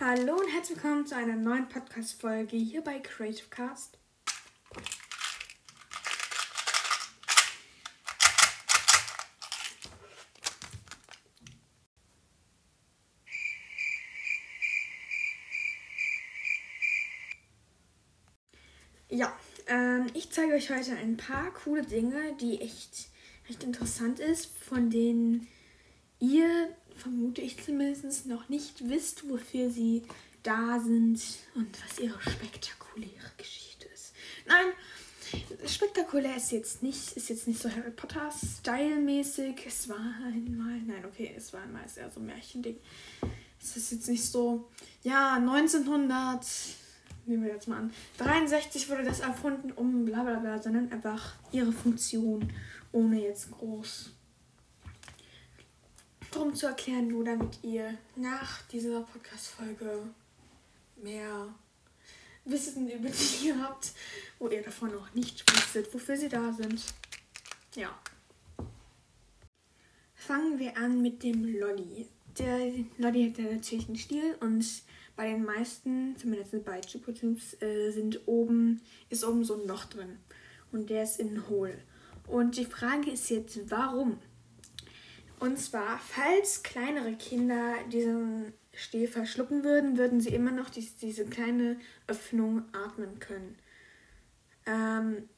[0.00, 3.96] Hallo und herzlich willkommen zu einer neuen Podcast-Folge hier bei Creative Cast.
[19.08, 19.32] Ja,
[19.68, 23.10] ähm, ich zeige euch heute ein paar coole Dinge, die echt
[23.48, 25.46] recht interessant ist, von denen
[26.18, 26.76] ihr,
[27.34, 30.02] vermute ich zumindest, noch nicht wisst, wofür sie
[30.42, 31.20] da sind
[31.54, 34.12] und was ihre spektakuläre Geschichte ist.
[34.46, 34.66] Nein,
[35.66, 39.66] spektakulär ist jetzt nicht, ist jetzt nicht so Harry Potter Style-mäßig.
[39.66, 42.76] Es war einmal, nein, okay, es war einmal eher so ein Märchending.
[43.60, 44.68] Es ist jetzt nicht so,
[45.02, 46.46] ja, 1900
[47.26, 51.34] nehmen wir jetzt mal an, 63 wurde das erfunden, um bla bla bla, sondern einfach
[51.52, 52.52] ihre Funktion,
[52.92, 54.10] ohne jetzt groß
[56.34, 60.02] drum zu erklären, nur damit ihr nach dieser Podcast-Folge
[60.96, 61.54] mehr
[62.44, 63.92] Wissen über die habt,
[64.38, 66.82] wo ihr davon noch nicht wusstet, wofür sie da sind.
[67.74, 67.96] Ja.
[70.14, 72.08] Fangen wir an mit dem Lolli.
[72.38, 74.64] Der Lolli hat ja natürlich einen Stiel und
[75.16, 80.18] bei den meisten, zumindest bei Chipotubes, äh, sind oben, ist oben so ein Loch drin.
[80.72, 81.78] Und der ist innen hohl.
[82.26, 84.18] Und die Frage ist jetzt, warum?
[85.40, 91.26] Und zwar, falls kleinere Kinder diesen Stiel verschlucken würden, würden sie immer noch dies, diese
[91.26, 93.58] kleine Öffnung atmen können.
[94.66, 95.28] Ähm,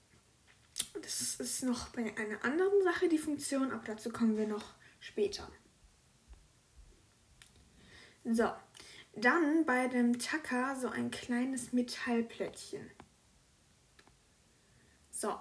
[0.94, 5.50] das ist noch bei einer anderen Sache die Funktion, aber dazu kommen wir noch später.
[8.24, 8.52] So,
[9.14, 12.90] dann bei dem Tacker so ein kleines Metallplättchen.
[15.10, 15.38] So.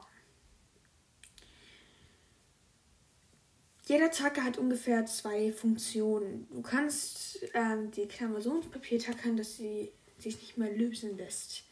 [3.95, 6.49] Jeder Tacker hat ungefähr zwei Funktionen.
[6.51, 11.15] Du kannst ähm, die Klammer so ins Papier tackern, dass sie sich nicht mehr lösen
[11.15, 11.63] lässt.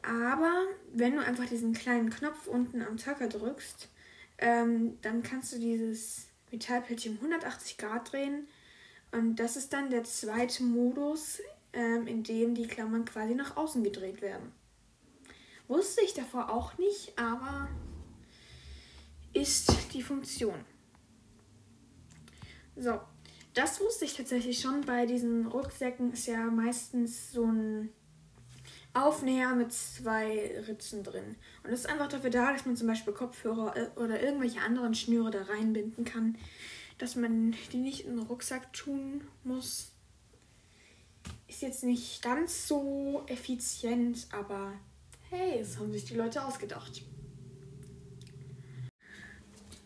[0.00, 0.50] Aber
[0.94, 3.90] wenn du einfach diesen kleinen Knopf unten am Tacker drückst,
[4.38, 8.48] ähm, dann kannst du dieses Metallplättchen um 180 Grad drehen
[9.10, 11.42] und das ist dann der zweite Modus,
[11.74, 14.52] ähm, in dem die Klammern quasi nach außen gedreht werden.
[15.68, 17.68] Wusste ich davor auch nicht, aber
[19.34, 20.64] ist die Funktion.
[22.76, 23.00] So,
[23.54, 24.82] das wusste ich tatsächlich schon.
[24.82, 27.90] Bei diesen Rucksäcken ist ja meistens so ein
[28.94, 31.36] Aufnäher mit zwei Ritzen drin.
[31.62, 34.94] Und das ist einfach dafür da, dass man zum Beispiel Kopfhörer äh, oder irgendwelche anderen
[34.94, 36.36] Schnüre da reinbinden kann
[37.02, 39.90] dass man die nicht in den Rucksack tun muss.
[41.48, 44.72] Ist jetzt nicht ganz so effizient, aber
[45.28, 47.02] hey, das haben sich die Leute ausgedacht.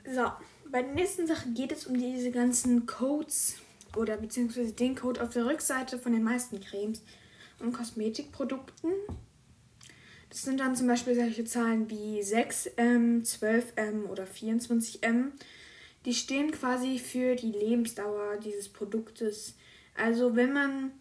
[0.05, 0.31] So,
[0.77, 3.55] bei der nächsten Sache geht es um diese ganzen Codes
[3.97, 7.01] oder beziehungsweise den Code auf der Rückseite von den meisten Cremes
[7.61, 8.91] und Kosmetikprodukten.
[10.29, 15.31] Das sind dann zum Beispiel solche Zahlen wie 6M, 12M oder 24M
[16.05, 19.55] die stehen quasi für die Lebensdauer dieses Produktes.
[19.97, 20.93] Also wenn man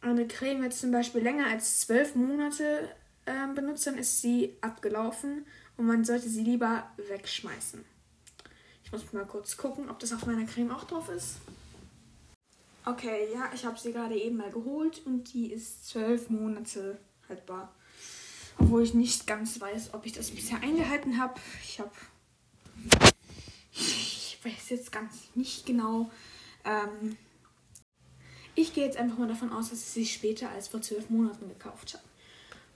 [0.00, 2.88] eine Creme jetzt zum Beispiel länger als zwölf Monate
[3.26, 5.44] äh, benutzt, dann ist sie abgelaufen
[5.76, 7.91] und man sollte sie lieber wegschmeißen.
[8.92, 11.36] Ich muss mal kurz gucken, ob das auf meiner Creme auch drauf ist.
[12.84, 17.74] Okay, ja, ich habe sie gerade eben mal geholt und die ist zwölf Monate haltbar.
[18.58, 21.40] Obwohl ich nicht ganz weiß, ob ich das bisher eingehalten habe.
[21.64, 21.90] Ich habe
[24.44, 26.10] weiß jetzt ganz nicht genau.
[26.64, 27.16] Ähm,
[28.54, 31.48] ich gehe jetzt einfach mal davon aus, dass ich sie später als vor zwölf Monaten
[31.48, 32.04] gekauft habe.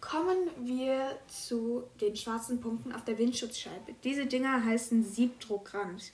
[0.01, 3.95] Kommen wir zu den schwarzen Punkten auf der Windschutzscheibe.
[4.05, 6.12] Diese Dinger heißen Siebdruckrand.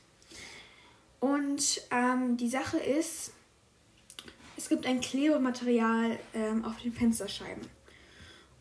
[1.20, 3.32] Und ähm, die Sache ist,
[4.56, 7.62] es gibt ein Klebematerial ähm, auf den Fensterscheiben.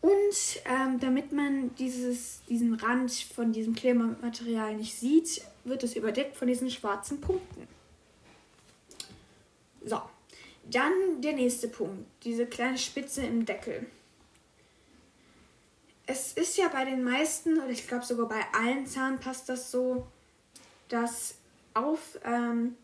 [0.00, 6.36] Und ähm, damit man dieses, diesen Rand von diesem Klebematerial nicht sieht, wird es überdeckt
[6.36, 7.68] von diesen schwarzen Punkten.
[9.84, 10.02] So,
[10.70, 13.86] dann der nächste Punkt, diese kleine Spitze im Deckel.
[16.06, 20.06] Es ist ja bei den meisten, oder ich glaube sogar bei allen Zahnpastas so,
[20.88, 21.36] dass
[21.74, 22.76] auf, ähm,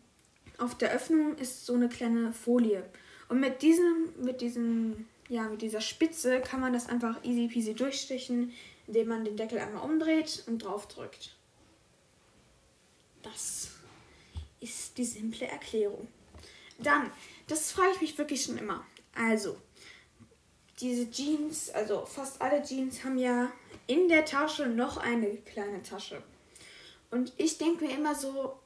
[0.57, 2.83] auf der Öffnung ist so eine kleine Folie.
[3.27, 7.75] Und mit diesem, mit diesem ja, mit dieser Spitze kann man das einfach easy peasy
[7.75, 8.51] durchstechen,
[8.87, 11.35] indem man den Deckel einmal umdreht und drauf drückt.
[13.21, 13.69] Das
[14.59, 16.07] ist die simple Erklärung.
[16.79, 17.11] Dann,
[17.47, 18.83] das frage ich mich wirklich schon immer.
[19.13, 19.57] Also,
[20.81, 23.51] diese Jeans, also fast alle Jeans haben ja
[23.87, 26.21] in der Tasche noch eine kleine Tasche.
[27.11, 28.59] Und ich denke mir immer so,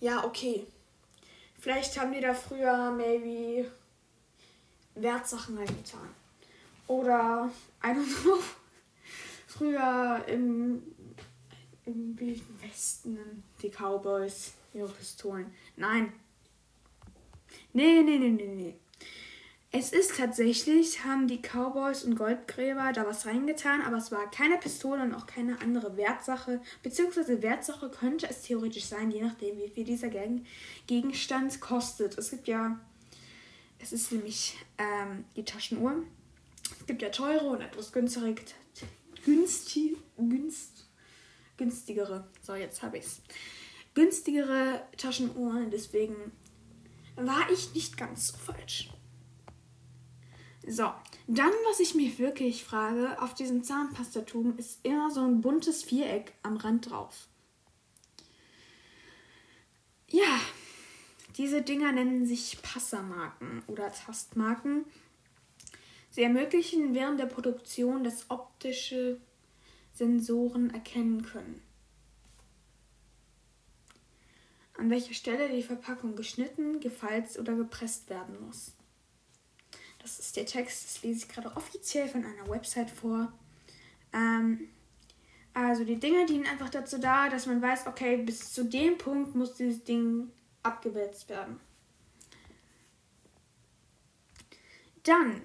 [0.00, 0.66] ja, okay.
[1.58, 3.70] Vielleicht haben die da früher maybe
[4.94, 6.08] Wertsachen reingetan.
[6.86, 7.50] Oder,
[7.84, 8.38] I don't know,
[9.46, 10.82] früher im,
[11.86, 15.52] im Wilden Westen die Cowboys ihre Pistolen.
[15.76, 16.12] Nein.
[17.72, 18.74] Nee, nee, nee, nee, nee.
[19.74, 24.58] Es ist tatsächlich, haben die Cowboys und Goldgräber da was reingetan, aber es war keine
[24.58, 26.60] Pistole und auch keine andere Wertsache.
[26.82, 30.10] Beziehungsweise Wertsache könnte es theoretisch sein, je nachdem, wie viel dieser
[30.86, 32.18] Gegenstand kostet.
[32.18, 32.78] Es gibt ja,
[33.78, 36.02] es ist nämlich ähm, die Taschenuhr.
[36.78, 38.34] Es gibt ja teure und etwas günstigere,
[39.24, 40.86] günstig, günst,
[41.56, 42.28] günstigere.
[42.42, 43.22] So, jetzt habe ich es.
[43.94, 46.14] Günstigere Taschenuhren, deswegen
[47.16, 48.90] war ich nicht ganz so falsch.
[50.66, 50.92] So,
[51.26, 56.34] dann, was ich mich wirklich frage, auf diesem Zahnpastatum ist immer so ein buntes Viereck
[56.42, 57.26] am Rand drauf.
[60.08, 60.40] Ja,
[61.36, 64.84] diese Dinger nennen sich Passermarken oder Tastmarken.
[66.10, 69.18] Sie ermöglichen während der Produktion, dass optische
[69.94, 71.62] Sensoren erkennen können.
[74.76, 78.72] An welcher Stelle die Verpackung geschnitten, gefalzt oder gepresst werden muss.
[80.02, 83.32] Das ist der Text, das lese ich gerade offiziell von einer Website vor.
[84.12, 84.68] Ähm,
[85.54, 89.34] also die Dinge dienen einfach dazu da, dass man weiß, okay, bis zu dem Punkt
[89.34, 90.30] muss dieses Ding
[90.62, 91.60] abgewälzt werden.
[95.04, 95.42] Dann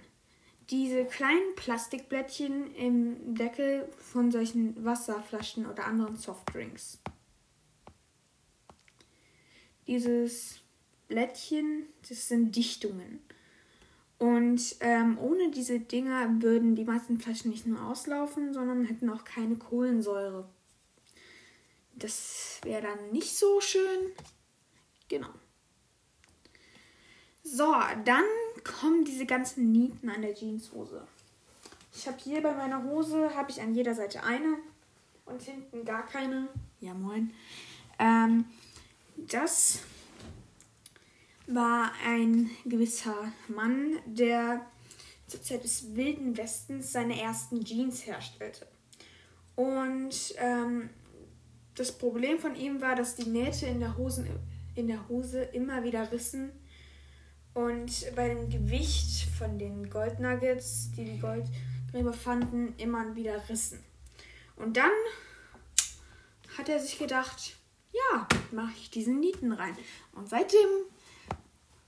[0.69, 6.99] diese kleinen Plastikblättchen im Deckel von solchen Wasserflaschen oder anderen Softdrinks.
[9.87, 10.59] Dieses
[11.07, 13.21] Blättchen, das sind Dichtungen.
[14.19, 19.23] Und ähm, ohne diese Dinger würden die meisten Flaschen nicht nur auslaufen, sondern hätten auch
[19.23, 20.47] keine Kohlensäure.
[21.93, 24.11] Das wäre dann nicht so schön.
[25.07, 25.29] Genau.
[27.43, 27.73] So,
[28.05, 28.25] dann
[28.63, 31.07] kommen diese ganzen Nieten an der Jeanshose.
[31.95, 34.57] Ich habe hier bei meiner Hose habe ich an jeder Seite eine
[35.25, 36.47] und hinten gar keine.
[36.81, 37.31] Ja moin.
[37.99, 38.45] Ähm,
[39.15, 39.79] das
[41.47, 44.65] war ein gewisser Mann, der
[45.27, 48.67] zur Zeit des Wilden Westens seine ersten Jeans herstellte.
[49.55, 50.89] Und ähm,
[51.75, 54.27] das Problem von ihm war, dass die Nähte in der, Hosen,
[54.75, 56.51] in der Hose immer wieder rissen.
[57.53, 63.79] Und bei dem Gewicht von den Goldnuggets, die die Goldgräber fanden, immer wieder rissen.
[64.55, 64.91] Und dann
[66.57, 67.57] hat er sich gedacht,
[67.91, 69.75] ja, mache ich diesen Nieten rein.
[70.13, 70.67] Und seitdem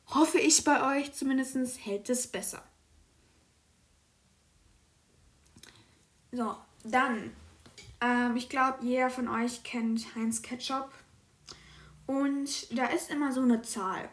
[0.10, 2.64] hoffe ich bei euch zumindest hält es besser.
[6.32, 7.36] So, dann,
[8.02, 10.92] ähm, ich glaube, jeder von euch kennt Heinz Ketchup.
[12.06, 14.10] Und da ist immer so eine Zahl.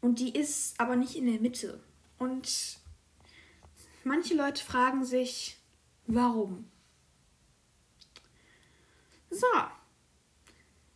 [0.00, 1.80] Und die ist aber nicht in der Mitte.
[2.18, 2.78] Und
[4.04, 5.56] manche Leute fragen sich,
[6.06, 6.70] warum?
[9.30, 9.46] So,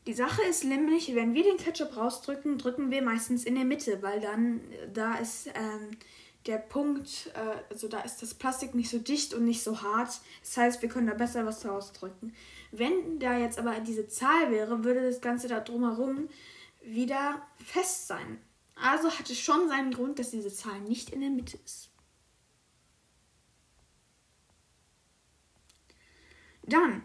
[0.08, 4.02] die Sache ist nämlich, wenn wir den Ketchup rausdrücken, drücken wir meistens in der Mitte,
[4.02, 5.98] weil dann äh, da ist ähm,
[6.46, 10.18] der Punkt, äh, also da ist das Plastik nicht so dicht und nicht so hart.
[10.40, 12.34] Das heißt, wir können da besser was rausdrücken.
[12.72, 16.30] Wenn da jetzt aber diese Zahl wäre, würde das Ganze da drumherum
[16.82, 18.40] wieder fest sein.
[18.76, 21.90] Also hat es schon seinen Grund, dass diese Zahl nicht in der Mitte ist.
[26.62, 27.02] Dann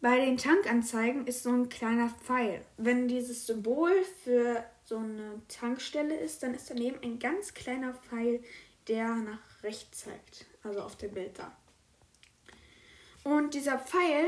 [0.00, 2.64] bei den Tankanzeigen ist so ein kleiner Pfeil.
[2.76, 8.42] Wenn dieses Symbol für so eine Tankstelle ist, dann ist daneben ein ganz kleiner Pfeil,
[8.86, 10.46] der nach rechts zeigt.
[10.62, 11.56] Also auf dem Bild da.
[13.24, 14.26] Und dieser Pfeil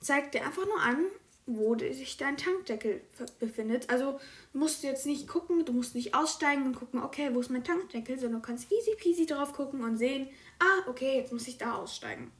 [0.00, 1.04] zeigt dir einfach nur an,
[1.44, 3.02] wo sich dein Tankdeckel
[3.38, 3.90] befindet.
[3.90, 4.18] Also
[4.52, 7.64] musst du jetzt nicht gucken, du musst nicht aussteigen und gucken, okay, wo ist mein
[7.64, 10.28] Tankdeckel, sondern du kannst easy peasy drauf gucken und sehen,
[10.58, 12.32] ah, okay, jetzt muss ich da aussteigen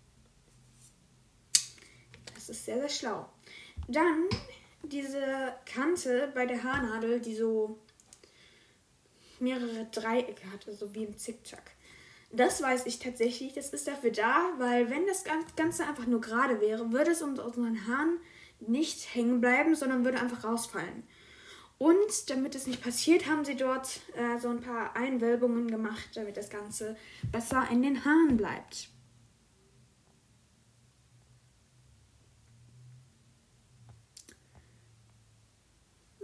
[2.48, 3.28] ist sehr, sehr schlau.
[3.88, 4.24] Dann
[4.82, 7.78] diese Kante bei der Haarnadel, die so
[9.40, 11.72] mehrere Dreiecke hatte, so wie im Zickzack.
[12.30, 13.54] Das weiß ich tatsächlich.
[13.54, 15.24] Das ist dafür da, weil wenn das
[15.56, 18.18] Ganze einfach nur gerade wäre, würde es unter unseren Haaren
[18.60, 21.04] nicht hängen bleiben, sondern würde einfach rausfallen.
[21.78, 26.36] Und damit es nicht passiert, haben sie dort äh, so ein paar Einwölbungen gemacht, damit
[26.36, 26.96] das Ganze
[27.30, 28.88] besser in den Haaren bleibt.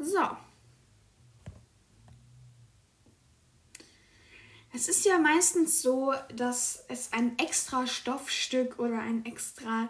[0.05, 0.21] So.
[4.75, 9.89] Es ist ja meistens so, dass es ein extra Stoffstück oder ein extra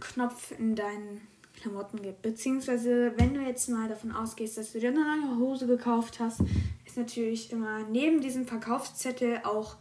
[0.00, 1.20] Knopf in deinen
[1.60, 2.22] Klamotten gibt.
[2.22, 6.40] Beziehungsweise, wenn du jetzt mal davon ausgehst, dass du dir eine neue Hose gekauft hast,
[6.86, 9.76] ist natürlich immer neben diesem Verkaufszettel auch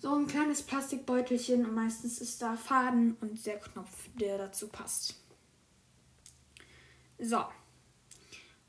[0.00, 5.16] so ein kleines Plastikbeutelchen und meistens ist da Faden und der Knopf, der dazu passt.
[7.18, 7.42] So.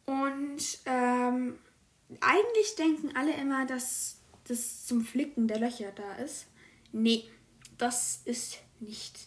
[0.10, 1.60] Und ähm,
[2.20, 6.48] eigentlich denken alle immer, dass das zum Flicken der Löcher da ist.
[6.92, 7.30] Nee,
[7.78, 9.20] das ist nicht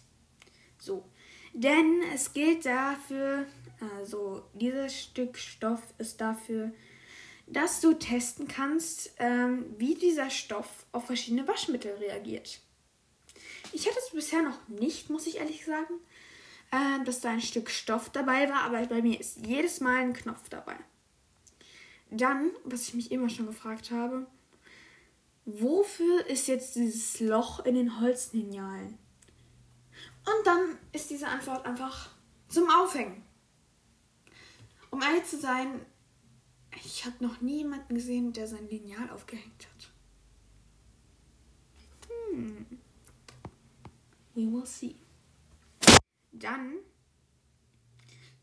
[0.78, 1.04] so.
[1.52, 3.46] Denn es gilt dafür,
[3.96, 6.72] also dieses Stück Stoff ist dafür,
[7.46, 12.60] dass du testen kannst, ähm, wie dieser Stoff auf verschiedene Waschmittel reagiert.
[13.72, 15.94] Ich hatte es bisher noch nicht, muss ich ehrlich sagen,
[16.72, 20.14] äh, dass da ein Stück Stoff dabei war, aber bei mir ist jedes Mal ein
[20.14, 20.76] Knopf dabei.
[22.10, 24.26] Dann, was ich mich immer schon gefragt habe,
[25.44, 28.98] wofür ist jetzt dieses Loch in den Holzlinealen?
[30.24, 32.10] Und dann ist diese Antwort einfach
[32.48, 33.22] zum Aufhängen.
[34.90, 35.80] Um ehrlich zu sein,
[36.84, 39.90] ich habe noch nie jemanden gesehen, der sein Lineal aufgehängt hat.
[42.30, 42.66] Hm.
[44.34, 44.96] We will see.
[46.42, 46.74] Dann,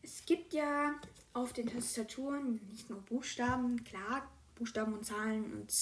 [0.01, 0.95] es gibt ja
[1.33, 5.73] auf den Tastaturen nicht nur Buchstaben, klar, Buchstaben und Zahlen und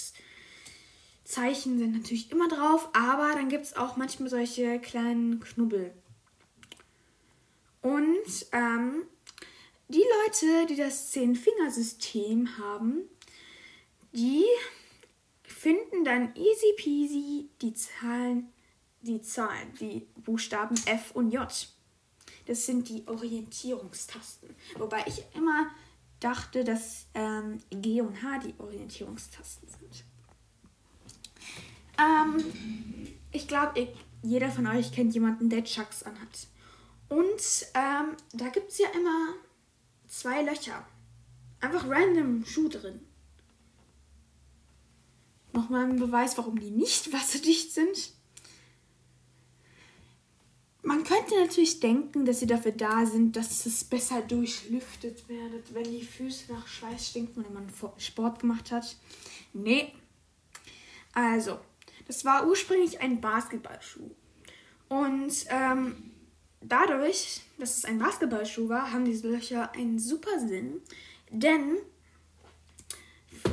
[1.24, 5.94] Zeichen sind natürlich immer drauf, aber dann gibt es auch manchmal solche kleinen Knubbel.
[7.82, 9.04] Und ähm,
[9.90, 13.10] die Leute, die das Zehn-Fingersystem haben,
[14.14, 14.46] die
[15.44, 18.52] finden dann easy peasy die Zahlen,
[19.02, 21.48] die Zahlen, die Buchstaben F und J.
[22.48, 24.56] Das sind die Orientierungstasten.
[24.78, 25.70] Wobei ich immer
[26.22, 30.06] dachte, dass ähm, G und H die Orientierungstasten sind.
[32.00, 36.48] Ähm, ich glaube, jeder von euch kennt jemanden, der Chucks anhat.
[37.10, 39.34] Und ähm, da gibt es ja immer
[40.08, 40.88] zwei Löcher.
[41.60, 43.02] Einfach random Schuh drin.
[45.52, 48.14] Nochmal ein Beweis, warum die nicht wasserdicht sind.
[50.88, 55.84] Man könnte natürlich denken, dass sie dafür da sind, dass es besser durchlüftet wird, wenn
[55.84, 57.68] die Füße nach Schweiß stinken, wenn man
[57.98, 58.96] Sport gemacht hat.
[59.52, 59.92] Nee.
[61.14, 61.60] Also,
[62.08, 64.10] das war ursprünglich ein Basketballschuh.
[64.88, 66.14] Und ähm,
[66.62, 70.80] dadurch, dass es ein Basketballschuh war, haben diese Löcher einen super Sinn.
[71.30, 71.80] Denn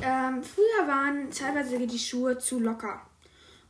[0.02, 3.04] ähm, früher waren teilweise die Schuhe zu locker.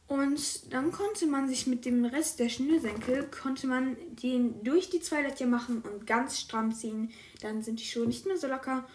[0.07, 5.01] Und dann konnte man sich mit dem Rest der Schnürsenkel, konnte man den durch die
[5.01, 7.11] zwei Löcher machen und ganz stramm ziehen.
[7.41, 8.87] Dann sind die Schuhe nicht mehr so locker.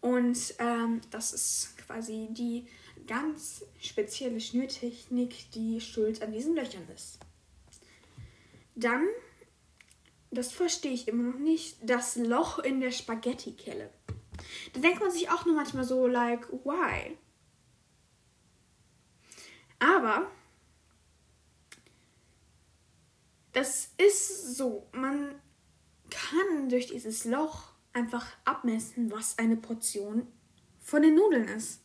[0.00, 2.66] Und ähm, das ist quasi die
[3.06, 7.18] ganz spezielle Schnürtechnik, die schuld an diesen Löchern ist.
[8.74, 9.06] Dann,
[10.30, 13.90] das verstehe ich immer noch nicht, das Loch in der Spaghetti-Kelle.
[14.72, 17.18] Da denkt man sich auch nur manchmal so, like, why?
[19.80, 20.30] Aber
[23.58, 25.34] das ist so, man
[26.10, 30.28] kann durch dieses Loch einfach abmessen, was eine Portion
[30.80, 31.82] von den Nudeln ist.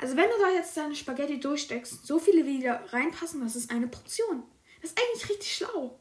[0.00, 3.72] Also wenn du da jetzt deine Spaghetti durchsteckst, so viele wie da reinpassen, das ist
[3.72, 4.44] eine Portion.
[4.80, 5.98] Das ist eigentlich richtig schlau.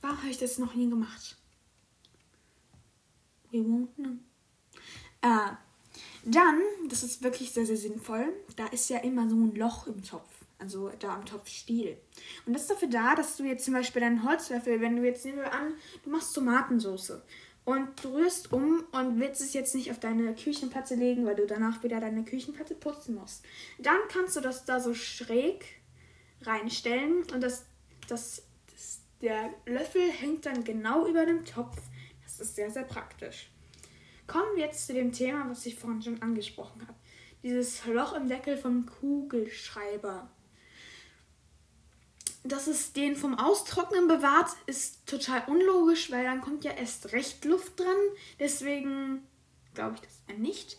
[0.00, 1.36] Warum habe ich das noch nie gemacht?
[3.50, 4.16] We won't know.
[5.20, 5.56] Äh,
[6.24, 10.02] dann, das ist wirklich sehr, sehr sinnvoll, da ist ja immer so ein Loch im
[10.02, 10.37] Topf.
[10.58, 11.98] Also da am Topfstiel.
[12.44, 15.24] Und das ist dafür da, dass du jetzt zum Beispiel deinen Holzlöffel, wenn du jetzt
[15.24, 17.22] nehmen wir an, du machst Tomatensauce
[17.64, 21.46] und du rührst um und willst es jetzt nicht auf deine Küchenplatte legen, weil du
[21.46, 23.44] danach wieder deine Küchenplatte putzen musst.
[23.78, 25.64] Dann kannst du das da so schräg
[26.42, 27.66] reinstellen und das,
[28.08, 31.76] das, das der Löffel hängt dann genau über dem Topf.
[32.24, 33.50] Das ist sehr, sehr praktisch.
[34.26, 36.98] Kommen wir jetzt zu dem Thema, was ich vorhin schon angesprochen habe.
[37.42, 40.30] Dieses Loch im Deckel vom Kugelschreiber
[42.44, 47.44] dass es den vom Austrocknen bewahrt, ist total unlogisch, weil dann kommt ja erst recht
[47.44, 47.96] Luft dran.
[48.38, 49.26] Deswegen
[49.74, 50.78] glaube ich das nicht.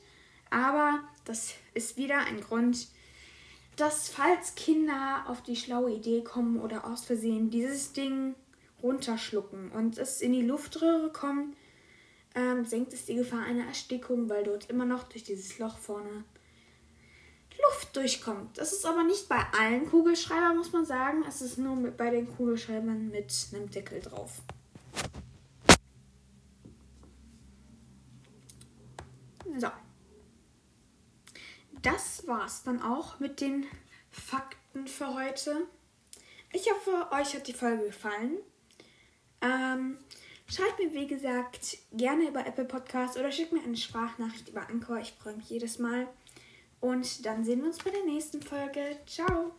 [0.50, 2.88] Aber das ist wieder ein Grund,
[3.76, 8.36] dass falls Kinder auf die schlaue Idee kommen oder aus Versehen dieses Ding
[8.82, 11.56] runterschlucken und es in die Luftröhre kommt,
[12.36, 16.24] ähm, senkt es die Gefahr einer Erstickung, weil dort immer noch durch dieses Loch vorne
[17.64, 18.58] Luft durchkommt.
[18.58, 21.24] Das ist aber nicht bei allen Kugelschreibern, muss man sagen.
[21.28, 24.42] Es ist nur bei den Kugelschreibern mit einem Deckel drauf.
[29.58, 29.70] So.
[31.82, 33.66] Das war's dann auch mit den
[34.12, 35.68] Fakten für heute.
[36.52, 38.38] Ich hoffe, euch hat die Folge gefallen.
[39.42, 39.98] Ähm,
[40.52, 44.98] Schreibt mir, wie gesagt, gerne über Apple Podcast oder schickt mir eine Sprachnachricht über Anchor.
[44.98, 46.08] Ich freue mich jedes Mal.
[46.82, 49.00] Und dann sehen wir uns bei der nächsten Folge.
[49.06, 49.52] Ciao!